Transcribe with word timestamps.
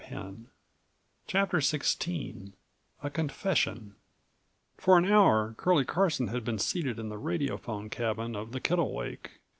160 0.09 0.49
CHAPTER 1.27 1.57
XVIA 1.59 2.53
CONFESSION 3.13 3.95
For 4.75 4.97
an 4.97 5.05
hour 5.05 5.53
Curlie 5.59 5.85
Carson 5.85 6.29
had 6.29 6.43
been 6.43 6.57
seated 6.57 6.97
in 6.97 7.09
the 7.09 7.19
radiophone 7.19 7.87
cabin 7.91 8.35
of 8.35 8.51
the 8.51 8.59
Kittlewake. 8.59 9.29